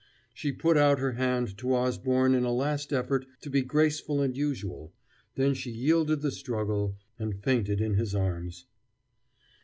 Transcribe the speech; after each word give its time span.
She 0.33 0.51
put 0.51 0.77
out 0.77 0.97
her 0.97 1.11
hand 1.11 1.59
to 1.59 1.75
Osborne 1.75 2.33
in 2.33 2.43
a 2.43 2.51
last 2.51 2.91
effort 2.91 3.27
to 3.41 3.51
be 3.51 3.61
graceful 3.61 4.19
and 4.19 4.35
usual; 4.35 4.91
then 5.35 5.53
she 5.53 5.69
yielded 5.69 6.21
the 6.23 6.31
struggle, 6.31 6.97
and 7.19 7.43
fainted 7.43 7.79
in 7.79 7.93
his 7.93 8.15
arms. 8.15 8.65